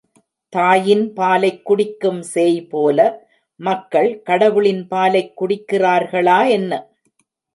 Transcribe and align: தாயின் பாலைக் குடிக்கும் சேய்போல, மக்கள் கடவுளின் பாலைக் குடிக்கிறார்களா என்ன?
தாயின் 0.53 1.13
பாலைக் 1.13 1.61
குடிக்கும் 1.63 2.21
சேய்போல, 2.33 2.97
மக்கள் 3.59 4.21
கடவுளின் 4.21 4.87
பாலைக் 4.87 5.33
குடிக்கிறார்களா 5.41 6.49
என்ன? 6.49 6.71